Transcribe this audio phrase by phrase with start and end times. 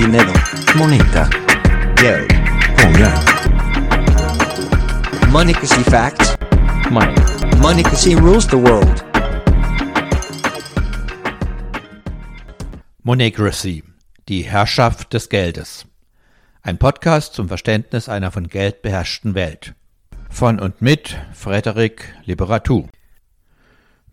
[0.00, 0.32] Dinero.
[0.76, 1.28] Moneta.
[1.94, 2.28] Geld.
[2.74, 3.22] Pengar.
[5.30, 6.38] Moneycracy facts.
[6.90, 7.14] Money.
[7.60, 9.04] Moneycracy rules the world.
[13.02, 13.84] Moneycracy,
[14.26, 15.84] die Herrschaft des Geldes.
[16.62, 19.74] Ein Podcast zum Verständnis einer von Geld beherrschten Welt.
[20.30, 22.88] Von und mit Frederik Liberatou.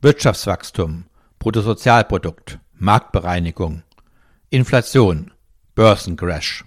[0.01, 1.05] Wirtschaftswachstum,
[1.39, 3.83] Bruttosozialprodukt, Marktbereinigung,
[4.49, 5.31] Inflation,
[5.77, 6.65] Börsencrash.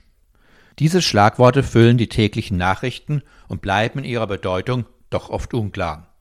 [0.79, 6.15] Diese Schlagworte füllen die täglichen Nachrichten und bleiben in ihrer Bedeutung doch oft unklar.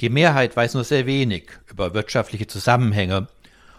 [0.00, 3.28] Die Mehrheit weiß nur sehr wenig über wirtschaftliche Zusammenhänge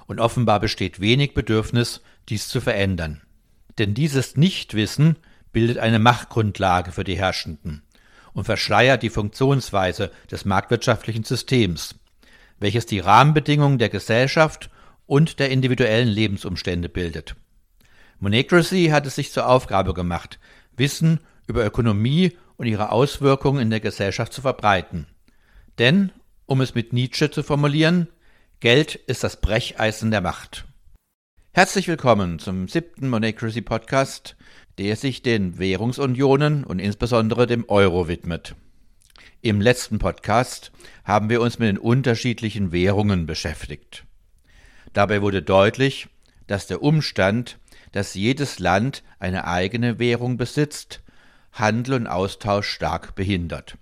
[0.07, 3.21] und offenbar besteht wenig Bedürfnis, dies zu verändern.
[3.77, 5.17] Denn dieses Nichtwissen
[5.53, 7.83] bildet eine Machtgrundlage für die Herrschenden
[8.33, 11.93] und verschleiert die Funktionsweise des marktwirtschaftlichen Systems,
[12.59, 14.71] welches die Rahmenbedingungen der Gesellschaft
[15.05, 17.35] und der individuellen Lebensumstände bildet.
[18.21, 20.39] Monocracy hat es sich zur Aufgabe gemacht,
[20.77, 25.07] Wissen über Ökonomie und ihre Auswirkungen in der Gesellschaft zu verbreiten.
[25.79, 26.11] Denn,
[26.45, 28.09] um es mit Nietzsche zu formulieren,
[28.59, 30.65] Geld ist das Brecheisen der Macht.
[31.51, 34.35] Herzlich willkommen zum siebten Monocracy Podcast,
[34.77, 38.55] der sich den Währungsunionen und insbesondere dem Euro widmet.
[39.41, 40.71] Im letzten Podcast
[41.03, 44.05] haben wir uns mit den unterschiedlichen Währungen beschäftigt.
[44.93, 46.07] Dabei wurde deutlich,
[46.45, 47.57] dass der Umstand,
[47.91, 51.01] dass jedes Land eine eigene Währung besitzt,
[51.51, 53.77] Handel und Austausch stark behindert.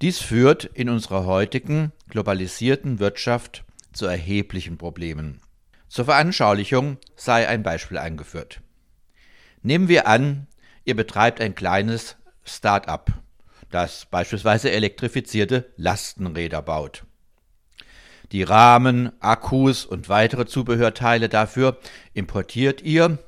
[0.00, 5.40] Dies führt in unserer heutigen globalisierten Wirtschaft zu erheblichen Problemen.
[5.88, 8.60] Zur Veranschaulichung sei ein Beispiel eingeführt.
[9.62, 10.46] Nehmen wir an,
[10.84, 13.12] ihr betreibt ein kleines Start-up,
[13.70, 17.04] das beispielsweise elektrifizierte Lastenräder baut.
[18.32, 21.76] Die Rahmen, Akkus und weitere Zubehörteile dafür
[22.14, 23.18] importiert ihr,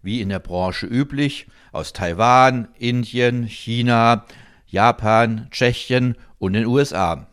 [0.00, 4.24] wie in der Branche üblich, aus Taiwan, Indien, China,
[4.66, 7.26] Japan, Tschechien und den USA.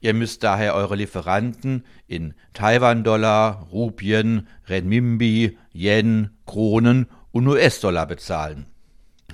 [0.00, 8.64] Ihr müsst daher eure Lieferanten in Taiwan-Dollar, Rupien, Renminbi, Yen, Kronen und US-Dollar bezahlen.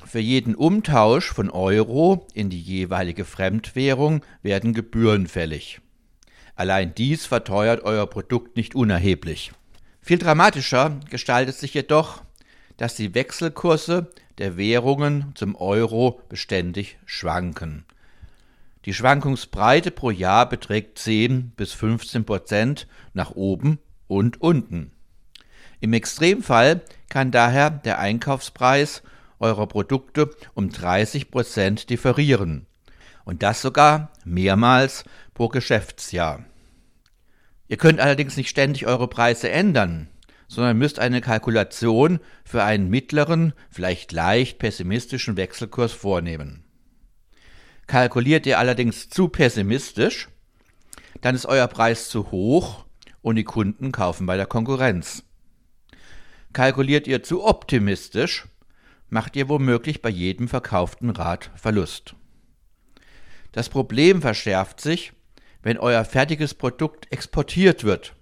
[0.05, 5.82] Für jeden Umtausch von Euro in die jeweilige Fremdwährung werden Gebühren fällig.
[6.55, 9.53] Allein dies verteuert euer Produkt nicht unerheblich.
[10.01, 12.23] Viel dramatischer gestaltet sich jedoch,
[12.77, 17.85] dass die Wechselkurse der Währungen zum Euro beständig schwanken.
[18.85, 24.91] Die Schwankungsbreite pro Jahr beträgt 10 bis 15 Prozent nach oben und unten.
[25.81, 29.03] Im Extremfall kann daher der Einkaufspreis
[29.39, 32.67] eurer Produkte um 30 Prozent differieren.
[33.25, 36.45] Und das sogar mehrmals pro Geschäftsjahr.
[37.69, 40.09] Ihr könnt allerdings nicht ständig eure Preise ändern,
[40.49, 46.65] sondern müsst eine Kalkulation für einen mittleren, vielleicht leicht pessimistischen Wechselkurs vornehmen.
[47.87, 50.29] Kalkuliert ihr allerdings zu pessimistisch,
[51.23, 52.85] dann ist euer Preis zu hoch
[53.23, 55.25] und die Kunden kaufen bei der Konkurrenz.
[56.53, 58.47] Kalkuliert ihr zu optimistisch,
[59.09, 62.15] macht ihr womöglich bei jedem verkauften Rad Verlust.
[63.53, 65.13] Das Problem verschärft sich,
[65.63, 68.15] wenn euer fertiges Produkt exportiert wird.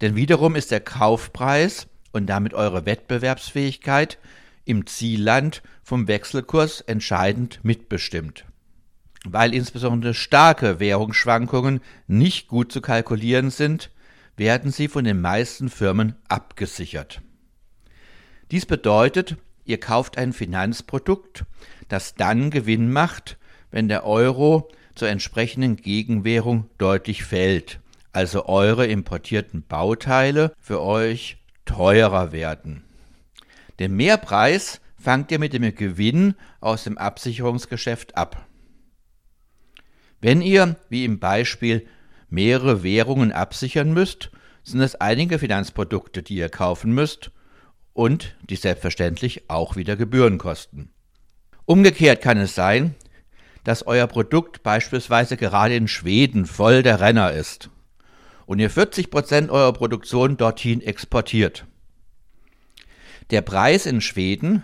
[0.00, 4.18] Denn wiederum ist der Kaufpreis und damit eure Wettbewerbsfähigkeit
[4.64, 8.44] im Zielland vom Wechselkurs entscheidend mitbestimmt.
[9.24, 13.90] Weil insbesondere starke Währungsschwankungen nicht gut zu kalkulieren sind,
[14.36, 17.22] werden sie von den meisten Firmen abgesichert.
[18.50, 21.44] Dies bedeutet, ihr kauft ein Finanzprodukt,
[21.88, 23.38] das dann Gewinn macht,
[23.76, 27.78] wenn der Euro zur entsprechenden Gegenwährung deutlich fällt,
[28.10, 32.84] also eure importierten Bauteile für euch teurer werden.
[33.78, 38.46] Den Mehrpreis fangt ihr mit dem Gewinn aus dem Absicherungsgeschäft ab.
[40.22, 41.86] Wenn ihr, wie im Beispiel,
[42.30, 44.30] mehrere Währungen absichern müsst,
[44.64, 47.30] sind es einige Finanzprodukte, die ihr kaufen müsst
[47.92, 50.88] und die selbstverständlich auch wieder Gebühren kosten.
[51.66, 52.94] Umgekehrt kann es sein,
[53.66, 57.68] dass euer Produkt beispielsweise gerade in Schweden voll der Renner ist
[58.46, 61.66] und ihr 40 Prozent eurer Produktion dorthin exportiert.
[63.30, 64.62] Der Preis in Schweden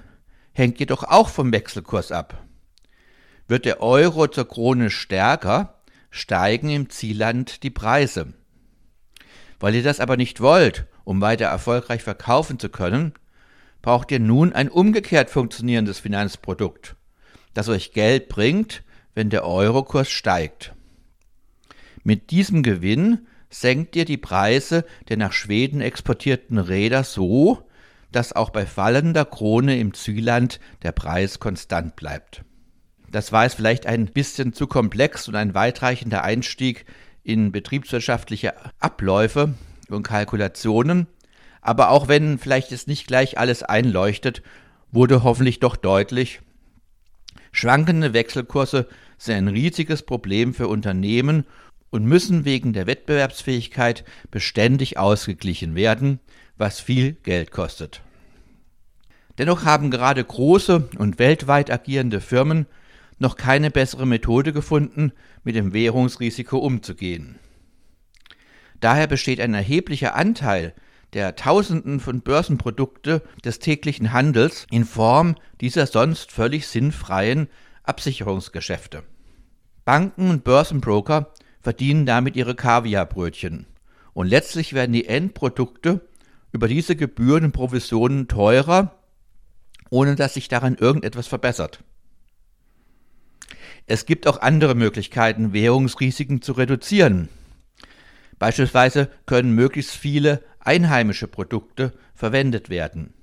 [0.53, 2.45] hängt jedoch auch vom Wechselkurs ab.
[3.49, 8.35] Wird der Euro zur Krone stärker, steigen im Zielland die Preise.
[9.59, 13.15] Weil ihr das aber nicht wollt, um weiter erfolgreich verkaufen zu können,
[13.83, 16.95] braucht ihr nun ein umgekehrt funktionierendes Finanzprodukt,
[17.53, 18.85] das euch Geld bringt,
[19.15, 20.75] wenn der Eurokurs steigt.
[22.03, 27.69] Mit diesem Gewinn senkt ihr die Preise der nach Schweden exportierten Räder so,
[28.11, 32.45] dass auch bei fallender Krone im Zielland der Preis konstant bleibt.
[33.11, 36.87] Das war es vielleicht ein bisschen zu komplex und ein weitreichender Einstieg
[37.23, 39.55] in betriebswirtschaftliche Abläufe
[39.89, 41.07] und Kalkulationen,
[41.61, 44.43] aber auch wenn vielleicht es nicht gleich alles einleuchtet,
[44.91, 46.41] wurde hoffentlich doch deutlich,
[47.53, 48.89] schwankende Wechselkurse
[49.25, 51.47] sind ein riesiges Problem für Unternehmen
[51.91, 56.21] und müssen wegen der Wettbewerbsfähigkeit beständig ausgeglichen werden,
[56.57, 58.03] was viel Geld kostet.
[59.39, 62.67] Dennoch haben gerade große und weltweit agierende Firmen
[63.19, 65.13] noch keine bessere Methode gefunden,
[65.45, 67.39] mit dem Währungsrisiko umzugehen.
[68.81, 70.75] Daher besteht ein erheblicher Anteil
[71.13, 77.49] der Tausenden von Börsenprodukte des täglichen Handels in Form dieser sonst völlig sinnfreien
[77.85, 79.05] Absicherungsgeschäfte.
[79.85, 83.67] Banken und Börsenbroker verdienen damit ihre Kaviarbrötchen.
[84.15, 86.01] Und letztlich werden die Endprodukte
[86.53, 88.99] über diese Gebühren und Provisionen teurer,
[89.91, 91.83] ohne dass sich daran irgendetwas verbessert.
[93.87, 97.29] Es gibt auch andere Möglichkeiten, Währungsrisiken zu reduzieren.
[98.39, 103.15] Beispielsweise können möglichst viele einheimische Produkte verwendet werden.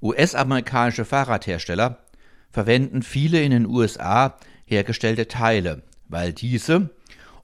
[0.00, 1.98] US-amerikanische Fahrradhersteller
[2.50, 6.90] verwenden viele in den USA hergestellte Teile, weil diese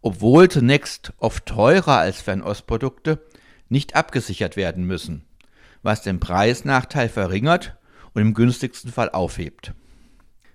[0.02, 3.20] obwohl zunächst oft teurer als Fernostprodukte,
[3.68, 5.24] nicht abgesichert werden müssen,
[5.82, 7.76] was den Preisnachteil verringert
[8.14, 9.74] und im günstigsten Fall aufhebt.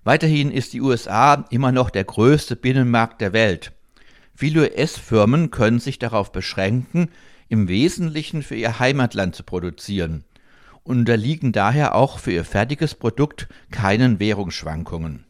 [0.03, 3.71] Weiterhin ist die USA immer noch der größte Binnenmarkt der Welt.
[4.35, 7.09] Viele US-Firmen können sich darauf beschränken,
[7.49, 10.23] im Wesentlichen für ihr Heimatland zu produzieren
[10.83, 15.25] und unterliegen daher auch für ihr fertiges Produkt keinen Währungsschwankungen.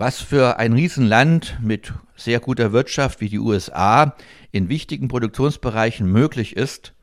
[0.00, 4.14] Was für ein Riesenland mit sehr guter Wirtschaft wie die USA
[4.52, 6.94] in wichtigen Produktionsbereichen möglich ist,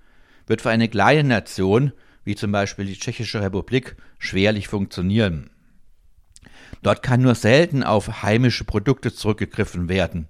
[0.47, 1.91] wird für eine kleine Nation
[2.23, 5.49] wie zum Beispiel die Tschechische Republik schwerlich funktionieren.
[6.83, 10.29] Dort kann nur selten auf heimische Produkte zurückgegriffen werden.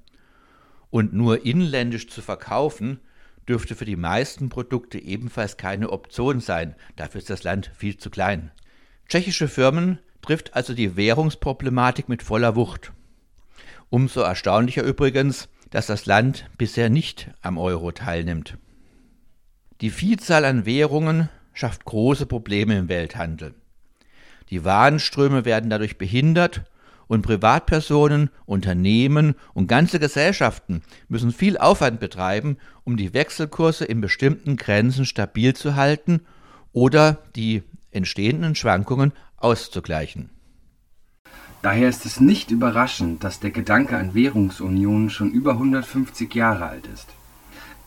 [0.89, 3.00] Und nur inländisch zu verkaufen,
[3.47, 8.09] dürfte für die meisten Produkte ebenfalls keine Option sein, dafür ist das Land viel zu
[8.09, 8.50] klein.
[9.07, 12.92] Tschechische Firmen trifft also die Währungsproblematik mit voller Wucht.
[13.89, 18.57] Umso erstaunlicher übrigens, dass das Land bisher nicht am Euro teilnimmt.
[19.81, 23.54] Die Vielzahl an Währungen schafft große Probleme im Welthandel.
[24.50, 26.63] Die Warenströme werden dadurch behindert
[27.07, 34.56] und Privatpersonen, Unternehmen und ganze Gesellschaften müssen viel Aufwand betreiben, um die Wechselkurse in bestimmten
[34.56, 36.22] Grenzen stabil zu halten
[36.74, 40.29] oder die entstehenden Schwankungen auszugleichen.
[41.61, 46.87] Daher ist es nicht überraschend, dass der Gedanke an Währungsunion schon über 150 Jahre alt
[46.93, 47.07] ist.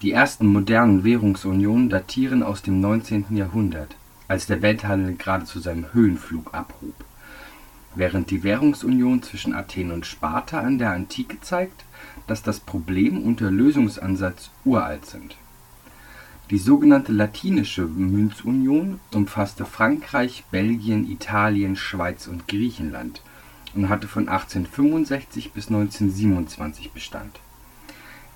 [0.02, 3.36] Die ersten modernen Währungsunionen datieren aus dem 19.
[3.36, 3.94] Jahrhundert,
[4.26, 6.94] als der Welthandel gerade zu seinem Höhenflug abhob.
[7.94, 11.84] Während die Währungsunion zwischen Athen und Sparta an der Antike zeigt,
[12.26, 15.36] dass das Problem und der Lösungsansatz uralt sind
[16.50, 23.20] die sogenannte Latinische Münzunion umfasste Frankreich, Belgien, Italien, Schweiz und Griechenland
[23.74, 27.38] und hatte von 1865 bis 1927 Bestand.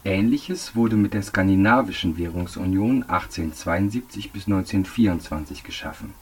[0.04, 6.12] Ähnliches wurde mit der Skandinavischen Währungsunion 1872 bis 1924 geschaffen.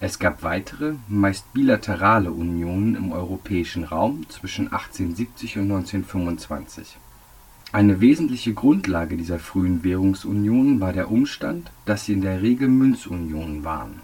[0.00, 6.98] Es gab weitere, meist bilaterale Unionen im europäischen Raum zwischen 1870 und 1925
[7.74, 13.64] eine wesentliche Grundlage dieser frühen Währungsunionen war der Umstand, dass sie in der Regel Münzunionen
[13.64, 14.00] waren,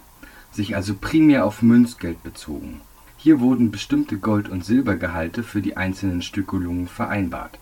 [0.51, 2.81] sich also primär auf Münzgeld bezogen.
[3.15, 7.59] Hier wurden bestimmte Gold und Silbergehalte für die einzelnen Stückelungen vereinbart,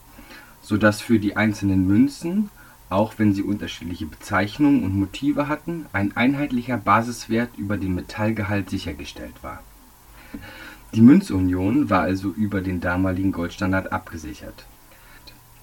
[0.64, 2.50] so dass für die einzelnen Münzen,
[2.90, 9.44] auch wenn sie unterschiedliche Bezeichnungen und Motive hatten, ein einheitlicher Basiswert über den Metallgehalt sichergestellt
[9.44, 9.62] war.
[10.96, 14.66] Die Münzunion war also über den damaligen Goldstandard abgesichert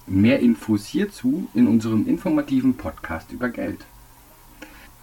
[0.09, 3.83] Mehr Infos hierzu in unserem informativen Podcast über Geld.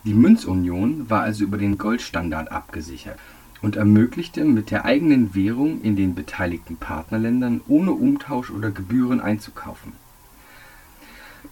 [0.04, 3.18] Die Münzunion war also über den Goldstandard abgesichert
[3.60, 9.92] und ermöglichte mit der eigenen Währung in den beteiligten Partnerländern ohne Umtausch oder Gebühren einzukaufen.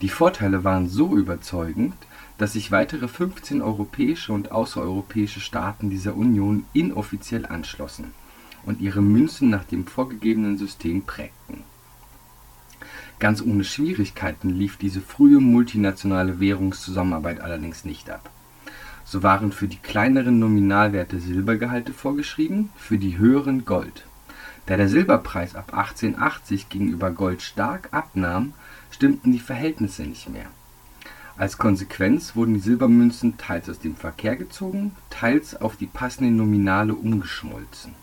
[0.00, 1.92] Die Vorteile waren so überzeugend,
[2.38, 8.12] dass sich weitere 15 europäische und außereuropäische Staaten dieser Union inoffiziell anschlossen
[8.64, 11.64] und ihre Münzen nach dem vorgegebenen System prägten
[13.22, 18.28] Ganz ohne Schwierigkeiten lief diese frühe multinationale Währungszusammenarbeit allerdings nicht ab.
[19.04, 24.06] So waren für die kleineren Nominalwerte Silbergehalte vorgeschrieben, für die höheren Gold.
[24.66, 28.54] Da der Silberpreis ab 1880 gegenüber Gold stark abnahm,
[28.90, 30.46] stimmten die Verhältnisse nicht mehr.
[31.36, 36.96] Als Konsequenz wurden die Silbermünzen teils aus dem Verkehr gezogen, teils auf die passenden Nominale
[36.96, 37.94] umgeschmolzen.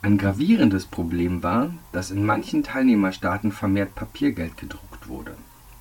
[0.00, 5.36] Ein gravierendes Problem war, dass in manchen Teilnehmerstaaten vermehrt Papiergeld gedruckt wurde,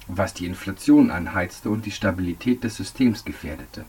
[0.07, 3.85] was die Inflation anheizte und die Stabilität des Systems gefährdete.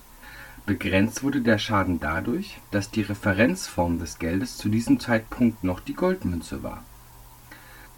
[0.67, 5.95] Begrenzt wurde der Schaden dadurch, dass die Referenzform des Geldes zu diesem Zeitpunkt noch die
[5.95, 6.85] Goldmünze war.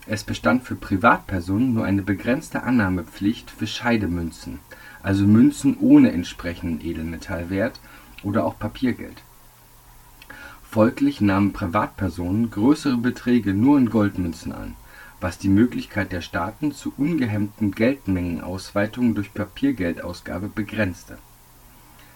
[0.06, 4.60] Es bestand für Privatpersonen nur eine begrenzte Annahmepflicht für Scheidemünzen,
[5.02, 7.80] also Münzen ohne entsprechenden Edelmetallwert
[8.22, 9.20] oder auch Papiergeld.
[10.70, 14.76] Folglich nahmen Privatpersonen größere Beträge nur in Goldmünzen an,
[15.20, 21.18] was die Möglichkeit der Staaten zu ungehemmten Geldmengenausweitungen durch Papiergeldausgabe begrenzte.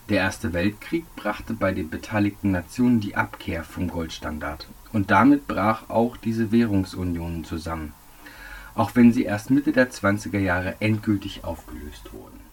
[0.09, 5.91] Der Erste Weltkrieg brachte bei den beteiligten Nationen die Abkehr vom Goldstandard, und damit brach
[5.91, 7.93] auch diese Währungsunion zusammen,
[8.77, 12.44] auch wenn sie erst Mitte der 20er Jahre endgültig aufgelöst wurden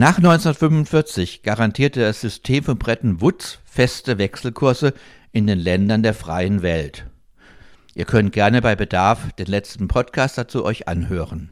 [0.00, 4.94] Nach 1945 garantierte das System von Bretton Woods feste Wechselkurse
[5.30, 7.04] in den Ländern der freien Welt.
[7.94, 11.50] Ihr könnt gerne bei Bedarf den letzten Podcast dazu euch anhören.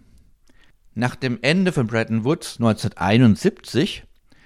[0.95, 4.05] Nach dem Ende von Bretton Woods 1971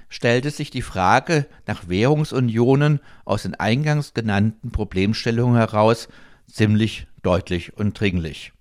[0.09, 6.09] stellte sich die Frage nach Währungsunionen aus den eingangs genannten Problemstellungen heraus
[6.51, 8.53] ziemlich deutlich und dringlich.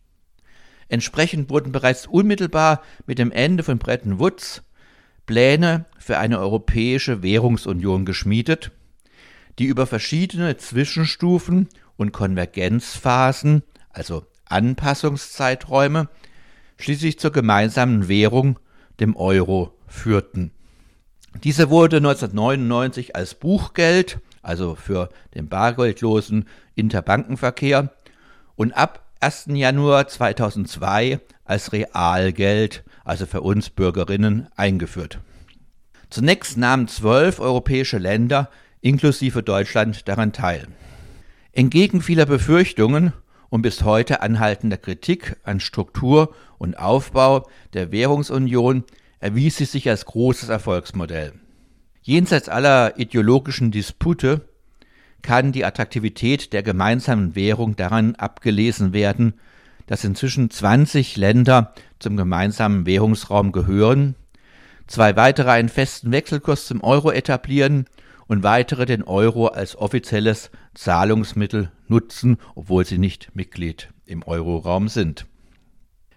[0.87, 4.61] Entsprechend wurden bereits unmittelbar mit dem Ende von Bretton Woods
[5.31, 8.71] Pläne für eine europäische Währungsunion geschmiedet,
[9.59, 16.09] die über verschiedene Zwischenstufen und Konvergenzphasen, also Anpassungszeiträume,
[16.77, 18.59] schließlich zur gemeinsamen Währung,
[18.99, 20.51] dem Euro, führten.
[21.45, 26.43] Diese wurde 1999 als Buchgeld, also für den bargeldlosen
[26.75, 27.93] Interbankenverkehr,
[28.57, 29.45] und ab 1.
[29.53, 35.19] Januar 2002 als Realgeld, also für uns Bürgerinnen, eingeführt.
[36.09, 38.49] Zunächst nahmen zwölf europäische Länder
[38.81, 40.67] inklusive Deutschland daran teil.
[41.53, 43.13] Entgegen vieler Befürchtungen
[43.49, 48.83] und bis heute anhaltender Kritik an Struktur und Aufbau der Währungsunion
[49.19, 51.33] erwies sie sich als großes Erfolgsmodell.
[52.01, 54.41] Jenseits aller ideologischen Dispute
[55.21, 59.35] kann die Attraktivität der gemeinsamen Währung daran abgelesen werden,
[59.87, 64.15] dass inzwischen 20 Länder zum gemeinsamen Währungsraum gehören,
[64.87, 67.85] zwei weitere einen festen Wechselkurs zum Euro etablieren
[68.27, 75.25] und weitere den Euro als offizielles Zahlungsmittel nutzen, obwohl sie nicht Mitglied im Euroraum sind.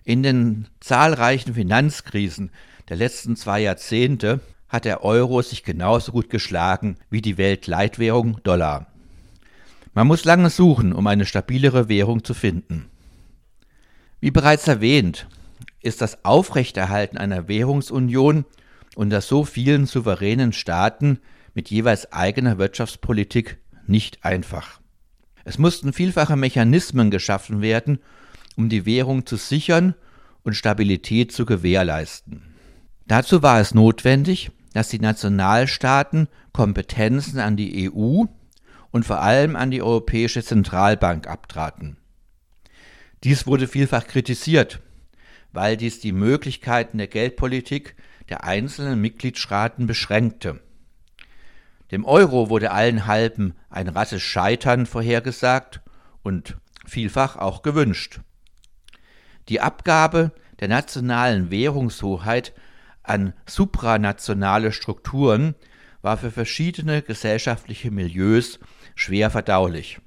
[0.05, 2.51] In den zahlreichen Finanzkrisen
[2.89, 8.87] der letzten zwei Jahrzehnte hat der Euro sich genauso gut geschlagen wie die Weltleitwährung Dollar.
[9.95, 12.91] Man muss lange suchen, um eine stabilere Währung zu finden.
[14.25, 15.27] Wie bereits erwähnt,
[15.83, 18.47] ist das Aufrechterhalten einer Währungsunion
[18.97, 21.19] unter so vielen souveränen Staaten
[21.53, 24.81] mit jeweils eigener Wirtschaftspolitik nicht einfach.
[25.45, 27.99] Es mussten vielfache Mechanismen geschaffen werden,
[28.57, 29.95] um die Währung zu sichern
[30.43, 32.45] und Stabilität zu gewährleisten.
[33.07, 38.25] Dazu war es notwendig, dass die Nationalstaaten Kompetenzen an die EU
[38.91, 41.99] und vor allem an die Europäische Zentralbank abtraten.
[43.25, 44.81] Dies wurde vielfach kritisiert,
[45.53, 47.97] weil dies die Möglichkeiten der Geldpolitik
[48.29, 50.61] der einzelnen Mitgliedstaaten beschränkte.
[51.91, 55.81] Dem Euro wurde allen halben ein rasses Scheitern vorhergesagt
[56.23, 58.21] und vielfach auch gewünscht.
[59.49, 62.53] Die Abgabe der nationalen Währungshoheit
[63.03, 65.55] an supranationale Strukturen
[66.03, 68.59] war für verschiedene gesellschaftliche Milieus
[68.95, 70.01] schwer verdaulich.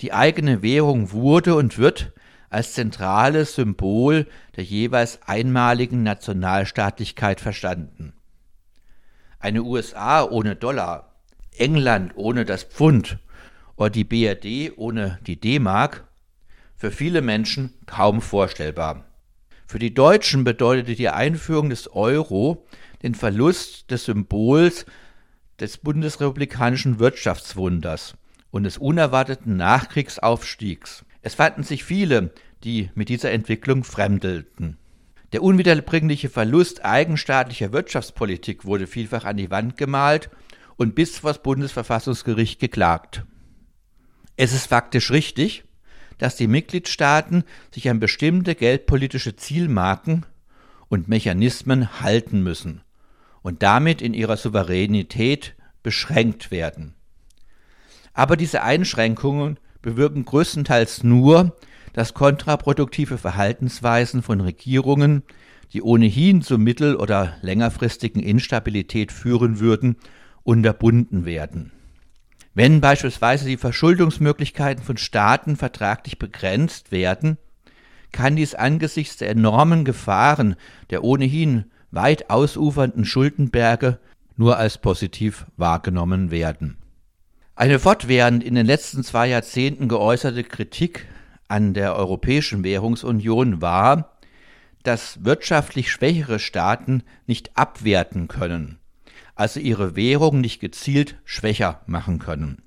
[0.00, 2.12] Die eigene Währung wurde und wird
[2.50, 4.26] als zentrales Symbol
[4.56, 8.12] der jeweils einmaligen Nationalstaatlichkeit verstanden.
[9.38, 11.14] Eine USA ohne Dollar,
[11.56, 13.18] England ohne das Pfund
[13.76, 16.06] oder die BRD ohne die D-Mark
[16.76, 19.04] für viele Menschen kaum vorstellbar.
[19.66, 22.66] Für die Deutschen bedeutete die Einführung des Euro
[23.02, 24.86] den Verlust des Symbols
[25.58, 28.14] des bundesrepublikanischen Wirtschaftswunders
[28.50, 31.04] und des unerwarteten Nachkriegsaufstiegs.
[31.22, 32.32] Es fanden sich viele,
[32.64, 34.78] die mit dieser Entwicklung fremdelten.
[35.32, 40.30] Der unwiederbringliche Verlust eigenstaatlicher Wirtschaftspolitik wurde vielfach an die Wand gemalt
[40.76, 43.24] und bis vor das Bundesverfassungsgericht geklagt.
[44.36, 45.64] Es ist faktisch richtig,
[46.18, 50.24] dass die Mitgliedstaaten sich an bestimmte geldpolitische Zielmarken
[50.88, 52.82] und Mechanismen halten müssen
[53.42, 56.94] und damit in ihrer Souveränität beschränkt werden.
[58.16, 61.54] Aber diese Einschränkungen bewirken größtenteils nur,
[61.92, 65.22] dass kontraproduktive Verhaltensweisen von Regierungen,
[65.74, 69.96] die ohnehin zu mittel- oder längerfristigen Instabilität führen würden,
[70.44, 71.72] unterbunden werden.
[72.54, 77.36] Wenn beispielsweise die Verschuldungsmöglichkeiten von Staaten vertraglich begrenzt werden,
[78.12, 80.56] kann dies angesichts der enormen Gefahren
[80.88, 83.98] der ohnehin weit ausufernden Schuldenberge
[84.38, 86.78] nur als positiv wahrgenommen werden.
[87.56, 91.06] Eine fortwährend in den letzten zwei Jahrzehnten geäußerte Kritik
[91.48, 94.16] an der Europäischen Währungsunion war,
[94.84, 98.78] dass wirtschaftlich schwächere Staaten nicht abwerten können
[99.36, 102.62] also ihre Währung nicht gezielt schwächer machen können.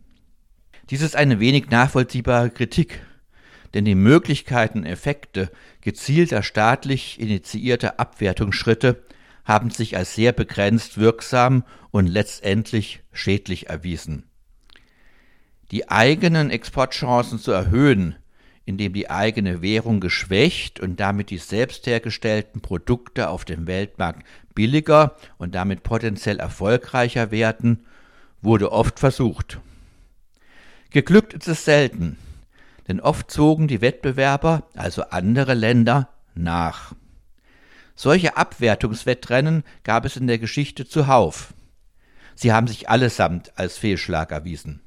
[0.89, 3.01] Dies ist eine wenig nachvollziehbare Kritik,
[3.73, 9.03] denn die Möglichkeiten Effekte gezielter staatlich initiierter Abwertungsschritte
[9.43, 14.28] haben sich als sehr begrenzt wirksam und letztendlich schädlich erwiesen.
[15.71, 18.15] Die eigenen Exportchancen zu erhöhen,
[18.65, 25.15] indem die eigene Währung geschwächt und damit die selbst hergestellten Produkte auf dem Weltmarkt billiger
[25.37, 27.85] und damit potenziell erfolgreicher werden,
[28.41, 29.59] wurde oft versucht.
[30.91, 32.17] Geglückt ist es selten,
[32.87, 36.93] denn oft zogen die Wettbewerber, also andere Länder, nach.
[37.95, 41.53] Solche Abwertungswettrennen gab es in der Geschichte zuhauf.
[42.33, 44.81] Sie haben sich allesamt als Fehlschlag erwiesen.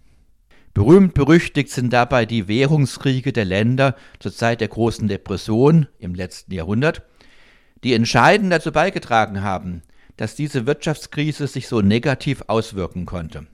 [0.74, 6.54] Berühmt berüchtigt sind dabei die Währungskriege der Länder zur Zeit der großen Depression im letzten
[6.54, 7.02] Jahrhundert,
[7.84, 9.82] die entscheidend dazu beigetragen haben,
[10.16, 13.46] dass diese Wirtschaftskrise sich so negativ auswirken konnte.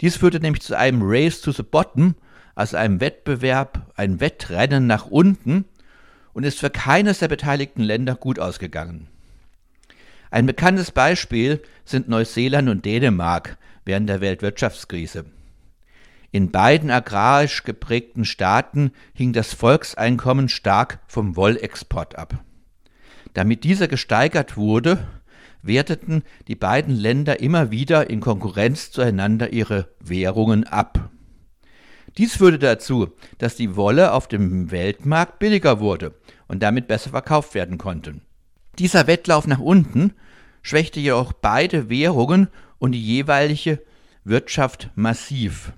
[0.00, 2.14] Dies führte nämlich zu einem Race to the Bottom,
[2.54, 5.66] also einem Wettbewerb, ein Wettrennen nach unten
[6.32, 9.08] und ist für keines der beteiligten Länder gut ausgegangen.
[10.30, 15.26] Ein bekanntes Beispiel sind Neuseeland und Dänemark während der Weltwirtschaftskrise.
[16.32, 22.42] In beiden agrarisch geprägten Staaten hing das Volkseinkommen stark vom Wollexport ab.
[23.34, 25.06] Damit dieser gesteigert wurde,
[25.62, 31.10] werteten die beiden Länder immer wieder in Konkurrenz zueinander ihre Währungen ab.
[32.16, 33.08] Dies führte dazu,
[33.38, 36.14] dass die Wolle auf dem Weltmarkt billiger wurde
[36.48, 38.20] und damit besser verkauft werden konnte.
[38.78, 40.14] Dieser Wettlauf nach unten
[40.62, 43.82] schwächte jedoch beide Währungen und die jeweilige
[44.24, 45.72] Wirtschaft massiv.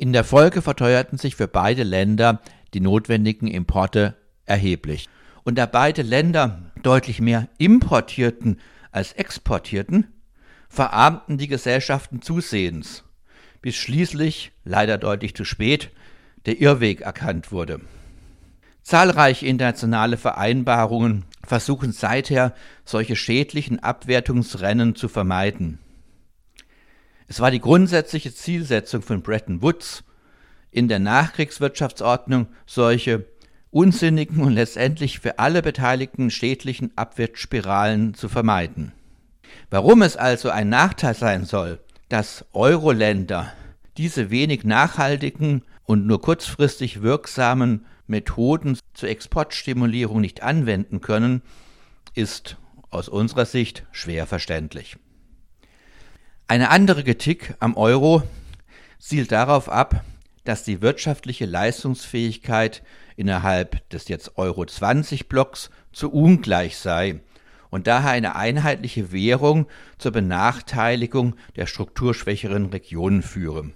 [0.00, 2.40] In der Folge verteuerten sich für beide Länder
[2.72, 5.10] die notwendigen Importe erheblich.
[5.44, 8.60] Und da beide Länder deutlich mehr importierten
[8.92, 10.06] als exportierten,
[10.70, 13.04] verarmten die Gesellschaften zusehends,
[13.60, 15.90] bis schließlich, leider deutlich zu spät,
[16.46, 17.82] der Irrweg erkannt wurde.
[18.82, 22.54] Zahlreiche internationale Vereinbarungen versuchen seither,
[22.86, 25.78] solche schädlichen Abwertungsrennen zu vermeiden.
[27.30, 30.02] Es war die grundsätzliche Zielsetzung von Bretton Woods,
[30.72, 33.24] in der Nachkriegswirtschaftsordnung solche
[33.70, 38.90] unsinnigen und letztendlich für alle Beteiligten schädlichen Abwärtsspiralen zu vermeiden.
[39.70, 43.52] Warum es also ein Nachteil sein soll, dass Euro-Länder
[43.96, 51.42] diese wenig nachhaltigen und nur kurzfristig wirksamen Methoden zur Exportstimulierung nicht anwenden können,
[52.12, 52.56] ist
[52.90, 54.96] aus unserer Sicht schwer verständlich.
[56.50, 58.24] Eine andere Kritik am Euro
[58.98, 60.02] zielt darauf ab,
[60.42, 62.82] dass die wirtschaftliche Leistungsfähigkeit
[63.14, 67.20] innerhalb des jetzt Euro 20 Blocks zu ungleich sei
[67.70, 73.70] und daher eine einheitliche Währung zur Benachteiligung der strukturschwächeren Regionen führe.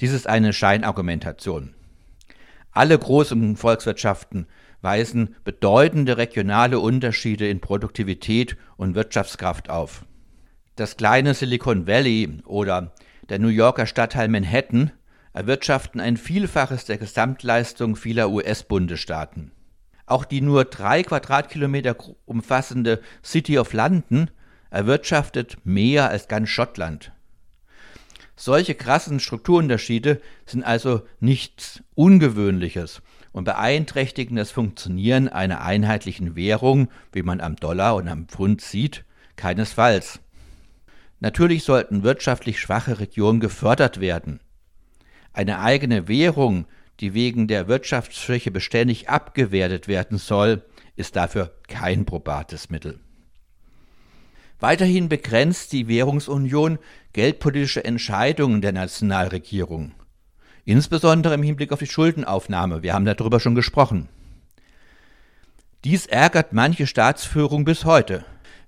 [0.00, 1.74] Dies ist eine Scheinargumentation.
[2.72, 4.48] Alle großen Volkswirtschaften
[4.80, 10.04] weisen bedeutende regionale Unterschiede in Produktivität und Wirtschaftskraft auf.
[10.74, 12.92] Das kleine Silicon Valley oder
[13.28, 14.90] der New Yorker Stadtteil Manhattan
[15.34, 19.52] erwirtschaften ein Vielfaches der Gesamtleistung vieler US-Bundesstaaten.
[20.06, 24.30] Auch die nur drei Quadratkilometer umfassende City of London
[24.70, 27.12] erwirtschaftet mehr als ganz Schottland.
[28.34, 37.22] Solche krassen Strukturunterschiede sind also nichts Ungewöhnliches und beeinträchtigen das Funktionieren einer einheitlichen Währung, wie
[37.22, 39.04] man am Dollar und am Pfund sieht,
[39.36, 40.21] keinesfalls.
[41.22, 44.40] Natürlich sollten wirtschaftlich schwache Regionen gefördert werden.
[45.32, 46.66] Eine eigene Währung,
[46.98, 50.64] die wegen der Wirtschaftsschwäche beständig abgewertet werden soll,
[50.96, 52.98] ist dafür kein probates Mittel.
[54.58, 56.80] Weiterhin begrenzt die Währungsunion
[57.12, 59.92] geldpolitische Entscheidungen der Nationalregierung,
[60.64, 62.82] insbesondere im Hinblick auf die Schuldenaufnahme.
[62.82, 64.08] Wir haben darüber schon gesprochen.
[65.84, 68.24] Dies ärgert manche Staatsführung bis heute.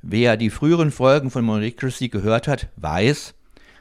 [0.07, 3.33] Wer die früheren Folgen von Monocracy gehört hat, weiß,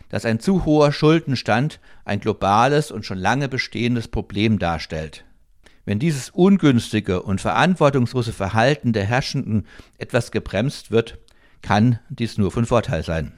[0.07, 5.25] dass ein zu hoher Schuldenstand ein globales und schon lange bestehendes Problem darstellt.
[5.83, 11.19] Wenn dieses ungünstige und verantwortungslose Verhalten der Herrschenden etwas gebremst wird,
[11.61, 13.33] kann dies nur von Vorteil sein.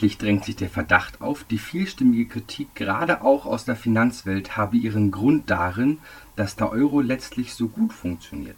[0.00, 4.78] Tatsächlich drängt sich der Verdacht auf, die vielstimmige Kritik gerade auch aus der Finanzwelt habe
[4.78, 5.98] ihren Grund darin,
[6.36, 8.56] dass der Euro letztlich so gut funktioniert.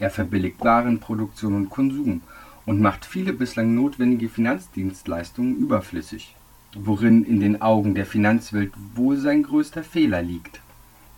[0.00, 2.22] Er verbilligt Warenproduktion und Konsum
[2.66, 6.34] und macht viele bislang notwendige Finanzdienstleistungen überflüssig,
[6.74, 10.60] worin in den Augen der Finanzwelt wohl sein größter Fehler liegt.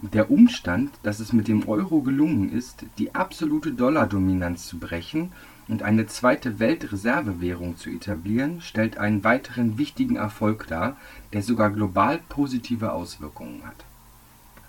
[0.03, 5.33] Der Umstand, dass es mit dem Euro gelungen ist, die absolute Dollardominanz zu brechen
[5.69, 10.97] und eine zweite Weltreservewährung zu etablieren, stellt einen weiteren wichtigen Erfolg dar,
[11.33, 13.85] der sogar global positive Auswirkungen hat.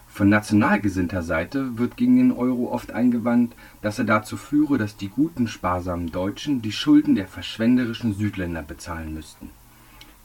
[0.08, 4.96] Von national gesinnter Seite wird gegen den Euro oft eingewandt, dass er dazu führe, dass
[4.96, 9.50] die guten, sparsamen Deutschen die Schulden der verschwenderischen Südländer bezahlen müssten.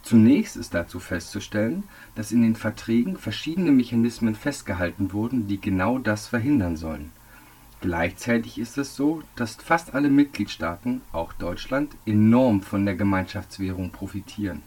[0.02, 6.28] Zunächst ist dazu festzustellen, dass in den Verträgen verschiedene Mechanismen festgehalten wurden, die genau das
[6.28, 7.10] verhindern sollen
[7.80, 14.62] Gleichzeitig ist es so, dass fast alle Mitgliedstaaten, auch Deutschland, enorm von der Gemeinschaftswährung profitieren.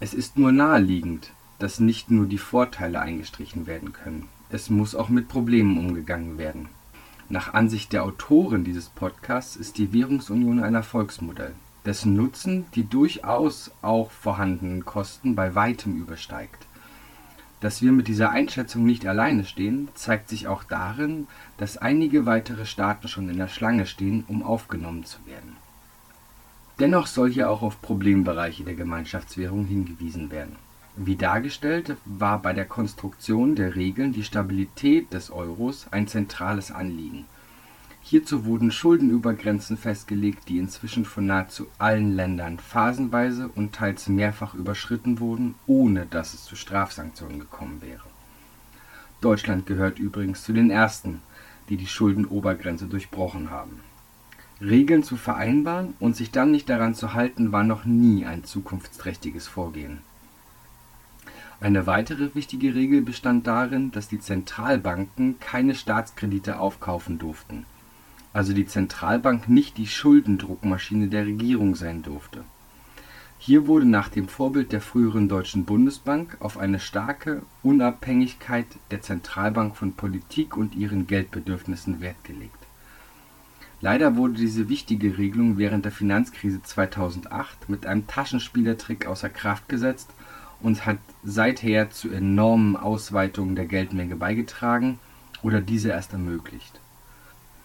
[0.00, 5.10] Es ist nur naheliegend, dass nicht nur die Vorteile eingestrichen werden können, es muss auch
[5.10, 6.68] mit Problemen umgegangen werden.
[7.28, 13.70] Nach Ansicht der Autoren dieses Podcasts ist die Währungsunion ein Erfolgsmodell, dessen Nutzen die durchaus
[13.82, 16.66] auch vorhandenen Kosten bei weitem übersteigt
[17.62, 22.66] dass wir mit dieser Einschätzung nicht alleine stehen, zeigt sich auch darin, dass einige weitere
[22.66, 25.56] Staaten schon in der Schlange stehen, um aufgenommen zu werden.
[26.80, 30.56] Dennoch soll hier auch auf Problembereiche der Gemeinschaftswährung hingewiesen werden.
[30.96, 37.26] Wie dargestellt war bei der Konstruktion der Regeln die Stabilität des Euros ein zentrales Anliegen
[38.04, 45.20] Hierzu wurden Schuldenübergrenzen festgelegt, die inzwischen von nahezu allen Ländern phasenweise und teils mehrfach überschritten
[45.20, 48.02] wurden, ohne dass es zu Strafsanktionen gekommen wäre.
[49.20, 51.22] Deutschland gehört übrigens zu den ersten,
[51.68, 53.80] die die Schuldenobergrenze durchbrochen haben.
[54.60, 59.46] Regeln zu vereinbaren und sich dann nicht daran zu halten, war noch nie ein zukunftsträchtiges
[59.46, 59.98] Vorgehen.
[61.60, 67.64] Eine weitere wichtige Regel bestand darin, dass die Zentralbanken keine Staatskredite aufkaufen durften
[68.32, 72.44] also die Zentralbank nicht die Schuldendruckmaschine der Regierung sein durfte.
[73.38, 79.76] Hier wurde nach dem Vorbild der früheren Deutschen Bundesbank auf eine starke Unabhängigkeit der Zentralbank
[79.76, 82.54] von Politik und ihren Geldbedürfnissen Wert gelegt.
[83.80, 90.10] Leider wurde diese wichtige Regelung während der Finanzkrise 2008 mit einem Taschenspielertrick außer Kraft gesetzt
[90.60, 95.00] und hat seither zu enormen Ausweitungen der Geldmenge beigetragen
[95.42, 96.81] oder diese erst ermöglicht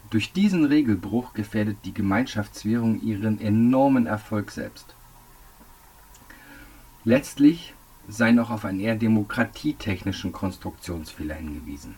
[0.10, 4.96] durch diesen Regelbruch gefährdet die Gemeinschaftswährung ihren enormen Erfolg selbst.
[7.04, 7.74] Letztlich
[8.08, 11.96] sei noch auf einen eher demokratietechnischen Konstruktionsfehler hingewiesen.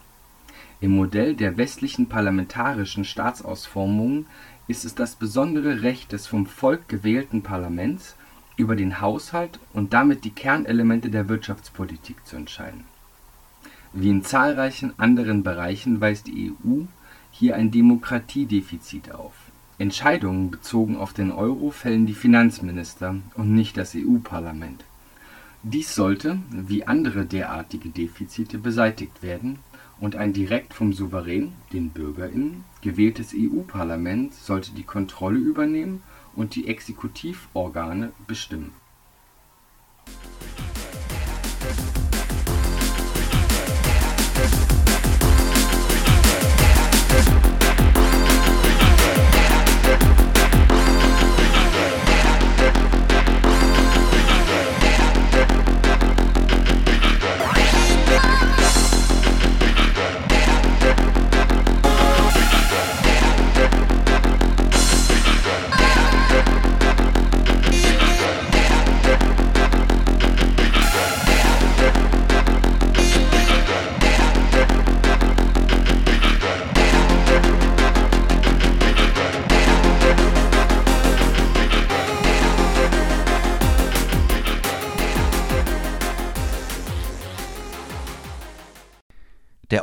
[0.81, 4.25] Im Modell der westlichen parlamentarischen Staatsausformung
[4.67, 8.15] ist es das besondere Recht des vom Volk gewählten Parlaments,
[8.55, 12.83] über den Haushalt und damit die Kernelemente der Wirtschaftspolitik zu entscheiden.
[13.93, 16.83] Wie in zahlreichen anderen Bereichen weist die EU
[17.39, 19.33] hier ein Demokratiedefizit auf.
[19.77, 24.83] Entscheidungen bezogen auf den Euro fällen die Finanzminister und nicht das EU-Parlament.
[25.63, 29.59] Dies sollte, wie andere derartige Defizite, beseitigt werden,
[30.01, 36.03] und ein direkt vom Souverän, den BürgerInnen, gewähltes EU-Parlament sollte die Kontrolle übernehmen
[36.35, 38.73] und die Exekutivorgane bestimmen.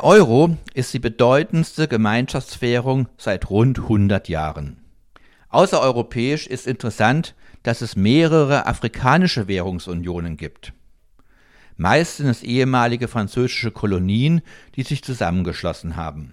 [0.07, 4.77] Euro ist die bedeutendste Gemeinschaftswährung seit rund 100 Jahren.
[5.49, 10.71] Außereuropäisch ist interessant, dass es mehrere afrikanische Währungsunionen gibt.
[11.75, 14.43] Meist sind es ehemalige französische Kolonien,
[14.77, 16.31] die sich zusammengeschlossen haben.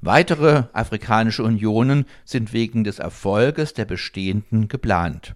[0.00, 5.34] Weitere afrikanische Unionen sind wegen des Erfolges der bestehenden geplant.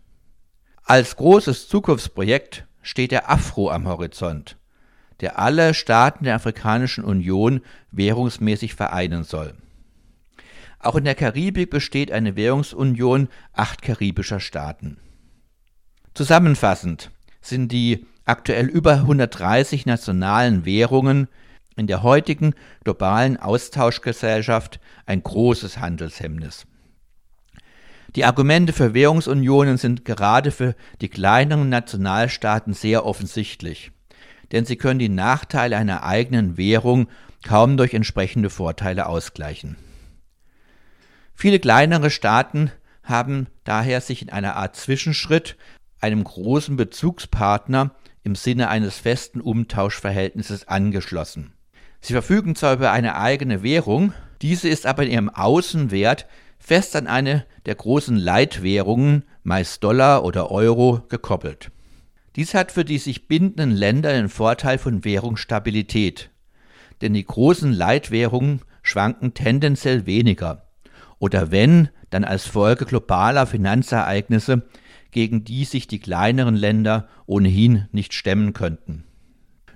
[0.84, 4.56] Als großes Zukunftsprojekt steht der Afro am Horizont
[5.20, 9.54] der alle Staaten der Afrikanischen Union währungsmäßig vereinen soll.
[10.78, 14.96] Auch in der Karibik besteht eine Währungsunion acht karibischer Staaten.
[16.14, 17.10] Zusammenfassend
[17.42, 21.28] sind die aktuell über 130 nationalen Währungen
[21.76, 22.54] in der heutigen
[22.84, 26.66] globalen Austauschgesellschaft ein großes Handelshemmnis.
[28.16, 33.92] Die Argumente für Währungsunionen sind gerade für die kleineren Nationalstaaten sehr offensichtlich
[34.52, 37.08] denn sie können die Nachteile einer eigenen Währung
[37.44, 39.76] kaum durch entsprechende Vorteile ausgleichen.
[41.34, 42.70] Viele kleinere Staaten
[43.02, 45.56] haben daher sich in einer Art Zwischenschritt
[46.00, 51.54] einem großen Bezugspartner im Sinne eines festen Umtauschverhältnisses angeschlossen.
[52.00, 56.26] Sie verfügen zwar über eine eigene Währung, diese ist aber in ihrem Außenwert
[56.58, 61.70] fest an eine der großen Leitwährungen, meist Dollar oder Euro, gekoppelt.
[62.40, 66.30] Dies hat für die sich bindenden Länder den Vorteil von Währungsstabilität,
[67.02, 70.66] denn die großen Leitwährungen schwanken tendenziell weniger
[71.18, 74.62] oder wenn, dann als Folge globaler Finanzereignisse,
[75.10, 79.04] gegen die sich die kleineren Länder ohnehin nicht stemmen könnten.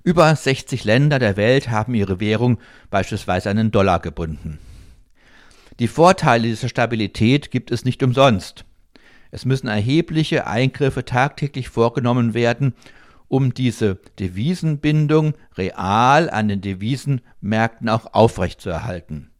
[0.02, 2.56] Über 60 Länder der Welt haben ihre Währung
[2.88, 4.58] beispielsweise an den Dollar gebunden.
[5.80, 8.64] Die Vorteile dieser Stabilität gibt es nicht umsonst.
[9.34, 12.72] Es müssen erhebliche Eingriffe tagtäglich vorgenommen werden,
[13.26, 19.32] um diese Devisenbindung real an den Devisenmärkten auch aufrechtzuerhalten.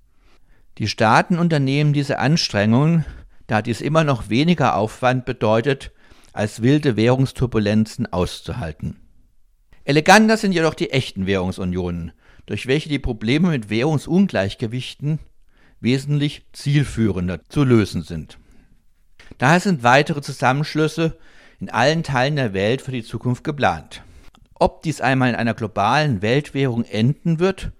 [0.78, 3.04] Die Staaten unternehmen diese Anstrengungen,
[3.46, 5.92] da dies immer noch weniger Aufwand bedeutet,
[6.32, 8.96] als wilde Währungsturbulenzen auszuhalten.
[9.84, 12.10] Eleganter sind jedoch die echten Währungsunionen,
[12.46, 15.20] durch welche die Probleme mit Währungsungleichgewichten
[15.78, 18.38] wesentlich zielführender zu lösen sind.
[19.38, 21.16] Daher sind weitere Zusammenschlüsse
[21.60, 24.02] in allen Teilen der Welt für die Zukunft geplant.
[24.54, 27.72] Ob dies einmal in einer globalen Weltwährung enden wird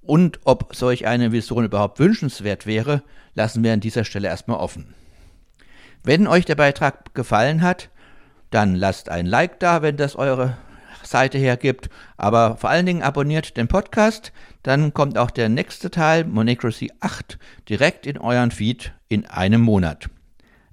[0.00, 3.02] und ob solch eine Vision überhaupt wünschenswert wäre,
[3.34, 4.94] lassen wir an dieser Stelle erstmal offen.
[6.02, 7.90] Wenn euch der Beitrag gefallen hat,
[8.50, 10.56] dann lasst ein Like da, wenn das eure
[11.02, 16.24] Seite hergibt, aber vor allen Dingen abonniert den Podcast, dann kommt auch der nächste Teil,
[16.24, 20.08] Monocracy 8, direkt in euren Feed in einem Monat.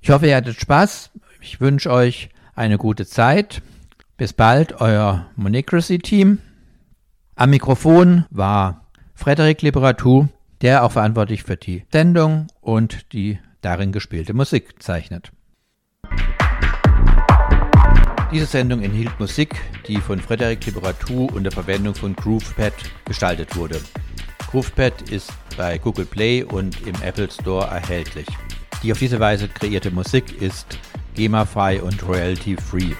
[0.01, 1.11] Ich hoffe, ihr hattet Spaß.
[1.41, 3.61] Ich wünsche euch eine gute Zeit.
[4.17, 6.39] Bis bald, euer Monocracy-Team.
[7.35, 10.27] Am Mikrofon war Frederik Liberatou,
[10.61, 15.31] der auch verantwortlich für die Sendung und die darin gespielte Musik zeichnet.
[18.31, 19.55] Diese Sendung enthielt Musik,
[19.87, 22.73] die von Frederik Liberatou unter Verwendung von GroovePad
[23.05, 23.81] gestaltet wurde.
[24.49, 28.27] GroovePad ist bei Google Play und im Apple Store erhältlich.
[28.81, 30.77] Die auf diese Weise kreierte Musik ist
[31.15, 32.95] GEMA-frei und royalty-free.